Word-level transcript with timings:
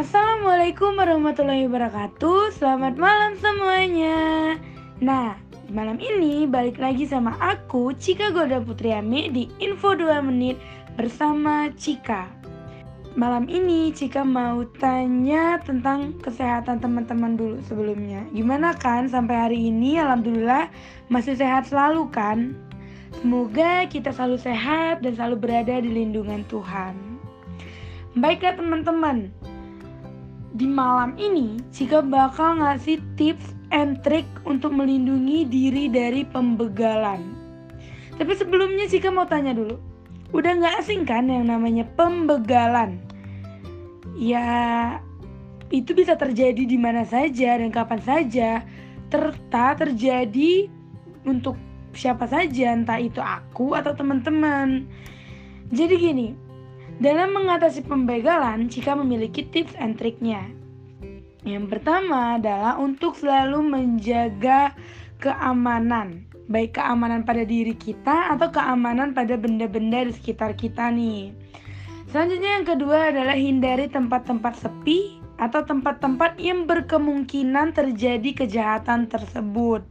Assalamualaikum 0.00 0.96
warahmatullahi 0.96 1.68
wabarakatuh. 1.68 2.56
Selamat 2.56 2.96
malam 2.96 3.36
semuanya. 3.36 4.56
Nah, 4.96 5.36
malam 5.68 6.00
ini 6.00 6.48
balik 6.48 6.80
lagi 6.80 7.04
sama 7.04 7.36
aku 7.36 7.92
Cika 7.92 8.32
Goda 8.32 8.64
Putriami 8.64 9.28
di 9.28 9.44
Info 9.60 9.92
2 9.92 10.24
Menit 10.24 10.56
bersama 10.96 11.68
Cika. 11.76 12.32
Malam 13.12 13.44
ini 13.52 13.92
Cika 13.92 14.24
mau 14.24 14.64
tanya 14.80 15.60
tentang 15.68 16.16
kesehatan 16.24 16.80
teman-teman 16.80 17.36
dulu 17.36 17.60
sebelumnya. 17.68 18.24
Gimana 18.32 18.72
kan 18.80 19.04
sampai 19.04 19.36
hari 19.36 19.68
ini? 19.68 20.00
Alhamdulillah 20.00 20.72
masih 21.12 21.36
sehat 21.36 21.68
selalu 21.68 22.08
kan? 22.08 22.56
Semoga 23.20 23.84
kita 23.84 24.16
selalu 24.16 24.40
sehat 24.40 25.04
dan 25.04 25.12
selalu 25.12 25.36
berada 25.44 25.76
di 25.76 25.92
lindungan 25.92 26.40
Tuhan. 26.48 26.96
Baiklah 28.16 28.56
teman-teman, 28.56 29.28
di 30.54 30.66
malam 30.66 31.14
ini, 31.14 31.62
Cika 31.70 32.02
bakal 32.02 32.58
ngasih 32.58 32.98
tips 33.14 33.54
and 33.70 34.02
trick 34.02 34.26
untuk 34.42 34.74
melindungi 34.74 35.46
diri 35.46 35.86
dari 35.86 36.26
pembegalan. 36.26 37.22
Tapi 38.18 38.32
sebelumnya 38.34 38.90
Cika 38.90 39.14
mau 39.14 39.30
tanya 39.30 39.54
dulu, 39.54 39.78
udah 40.34 40.50
nggak 40.58 40.76
asing 40.82 41.06
kan 41.06 41.30
yang 41.30 41.46
namanya 41.46 41.86
pembegalan? 41.94 42.98
Ya, 44.18 44.98
itu 45.70 45.94
bisa 45.94 46.18
terjadi 46.18 46.66
di 46.66 46.76
mana 46.76 47.06
saja 47.06 47.56
dan 47.56 47.70
kapan 47.70 48.02
saja, 48.02 48.66
serta 49.08 49.78
terjadi 49.78 50.66
untuk 51.24 51.54
siapa 51.94 52.26
saja, 52.26 52.74
entah 52.74 52.98
itu 52.98 53.22
aku 53.22 53.78
atau 53.78 53.94
teman-teman. 53.94 54.86
Jadi 55.70 55.94
gini, 55.94 56.28
dalam 57.00 57.32
mengatasi 57.32 57.88
pembegalan, 57.88 58.68
Cika 58.68 58.92
memiliki 58.92 59.48
tips 59.48 59.72
and 59.80 59.96
triknya. 59.96 60.44
Yang 61.48 61.72
pertama 61.72 62.36
adalah 62.36 62.76
untuk 62.76 63.16
selalu 63.16 63.64
menjaga 63.64 64.76
keamanan, 65.16 66.28
baik 66.52 66.76
keamanan 66.76 67.24
pada 67.24 67.48
diri 67.48 67.72
kita 67.72 68.36
atau 68.36 68.52
keamanan 68.52 69.16
pada 69.16 69.40
benda-benda 69.40 70.04
di 70.04 70.12
sekitar 70.12 70.52
kita 70.52 70.92
nih. 70.92 71.32
Selanjutnya 72.12 72.60
yang 72.60 72.66
kedua 72.68 73.08
adalah 73.08 73.32
hindari 73.32 73.88
tempat-tempat 73.88 74.60
sepi 74.60 75.24
atau 75.40 75.64
tempat-tempat 75.64 76.36
yang 76.36 76.68
berkemungkinan 76.68 77.72
terjadi 77.72 78.44
kejahatan 78.44 79.08
tersebut. 79.08 79.88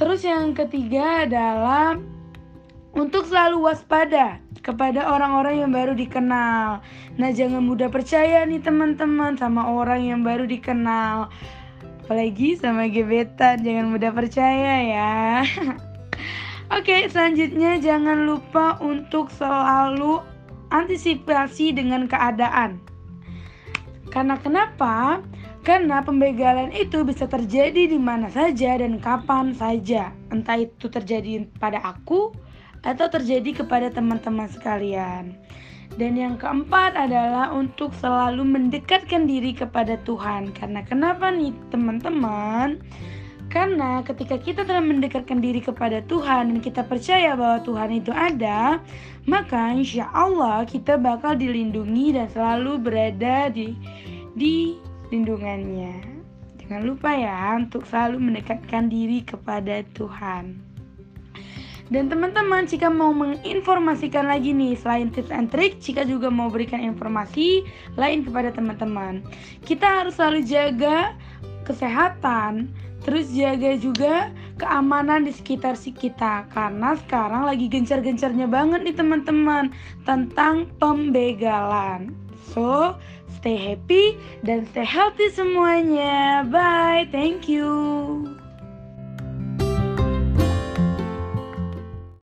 Terus 0.00 0.24
yang 0.24 0.56
ketiga 0.56 1.28
adalah 1.28 2.00
untuk 2.96 3.28
selalu 3.28 3.68
waspada 3.68 4.40
kepada 4.64 5.12
orang-orang 5.12 5.60
yang 5.60 5.70
baru 5.70 5.92
dikenal. 5.92 6.80
Nah, 7.20 7.30
jangan 7.36 7.60
mudah 7.60 7.92
percaya 7.92 8.48
nih 8.48 8.64
teman-teman 8.64 9.36
sama 9.36 9.68
orang 9.68 10.08
yang 10.08 10.24
baru 10.24 10.48
dikenal. 10.48 11.28
Apalagi 12.04 12.56
sama 12.56 12.88
gebetan, 12.88 13.60
jangan 13.60 13.92
mudah 13.92 14.10
percaya 14.16 14.74
ya. 14.88 15.14
Oke, 16.80 17.04
selanjutnya 17.12 17.76
jangan 17.76 18.24
lupa 18.24 18.80
untuk 18.80 19.28
selalu 19.36 20.24
antisipasi 20.72 21.76
dengan 21.76 22.08
keadaan. 22.08 22.80
Karena 24.08 24.40
kenapa? 24.40 25.20
Karena 25.64 26.04
pembegalan 26.04 26.72
itu 26.76 27.04
bisa 27.08 27.24
terjadi 27.24 27.88
di 27.88 27.96
mana 27.96 28.28
saja 28.28 28.76
dan 28.76 29.00
kapan 29.00 29.56
saja. 29.56 30.12
Entah 30.28 30.60
itu 30.60 30.92
terjadi 30.92 31.48
pada 31.56 31.80
aku 31.80 32.32
atau 32.84 33.08
terjadi 33.08 33.64
kepada 33.64 33.88
teman-teman 33.90 34.48
sekalian. 34.48 35.34
Dan 35.94 36.18
yang 36.18 36.34
keempat 36.40 36.98
adalah 36.98 37.54
untuk 37.54 37.94
selalu 37.98 38.42
mendekatkan 38.42 39.30
diri 39.30 39.54
kepada 39.54 39.94
Tuhan. 40.02 40.50
Karena 40.56 40.82
kenapa 40.82 41.30
nih 41.30 41.54
teman-teman? 41.70 42.82
Karena 43.52 44.02
ketika 44.02 44.34
kita 44.34 44.66
telah 44.66 44.82
mendekatkan 44.82 45.38
diri 45.38 45.62
kepada 45.62 46.02
Tuhan 46.10 46.50
dan 46.50 46.58
kita 46.58 46.82
percaya 46.82 47.38
bahwa 47.38 47.62
Tuhan 47.62 47.90
itu 47.94 48.10
ada, 48.10 48.82
maka 49.30 49.70
insya 49.70 50.10
Allah 50.10 50.66
kita 50.66 50.98
bakal 50.98 51.38
dilindungi 51.38 52.18
dan 52.18 52.26
selalu 52.34 52.82
berada 52.82 53.54
di 53.54 53.78
di 54.34 54.74
lindungannya. 55.14 56.02
Jangan 56.58 56.82
lupa 56.82 57.14
ya 57.14 57.54
untuk 57.54 57.86
selalu 57.86 58.32
mendekatkan 58.32 58.90
diri 58.90 59.22
kepada 59.22 59.86
Tuhan. 59.94 60.73
Dan 61.92 62.08
teman-teman, 62.08 62.64
jika 62.64 62.88
mau 62.88 63.12
menginformasikan 63.12 64.24
lagi 64.24 64.56
nih 64.56 64.72
selain 64.80 65.12
tips 65.12 65.28
and 65.28 65.52
trick, 65.52 65.76
jika 65.84 66.08
juga 66.08 66.32
mau 66.32 66.48
berikan 66.48 66.80
informasi 66.80 67.60
lain 68.00 68.24
kepada 68.24 68.48
teman-teman. 68.56 69.20
Kita 69.68 70.00
harus 70.00 70.16
selalu 70.16 70.48
jaga 70.48 71.12
kesehatan, 71.68 72.72
terus 73.04 73.28
jaga 73.36 73.76
juga 73.76 74.32
keamanan 74.56 75.28
di 75.28 75.32
sekitar 75.36 75.76
si 75.76 75.92
kita 75.92 76.48
karena 76.56 76.96
sekarang 77.04 77.44
lagi 77.44 77.68
gencar-gencarnya 77.68 78.48
banget 78.48 78.80
nih 78.80 78.96
teman-teman 78.96 79.68
tentang 80.08 80.64
pembegalan. 80.80 82.16
So, 82.56 82.96
stay 83.40 83.56
happy 83.60 84.16
dan 84.40 84.64
stay 84.72 84.88
healthy 84.88 85.28
semuanya. 85.32 86.48
Bye. 86.48 87.08
Thank 87.12 87.44
you. 87.44 88.33